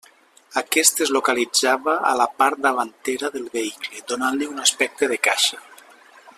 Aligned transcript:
Aquest 0.61 1.01
es 1.05 1.11
localitzava 1.15 1.95
a 2.13 2.15
la 2.21 2.27
part 2.41 2.63
davantera 2.67 3.31
del 3.37 3.47
vehicle, 3.59 4.03
donant-li 4.13 4.51
un 4.55 4.65
aspecte 4.67 5.11
de 5.13 5.23
caixa. 5.29 5.65